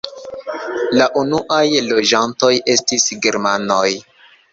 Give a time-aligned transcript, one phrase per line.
[0.99, 3.85] La unuaj loĝantoj estis germanoj.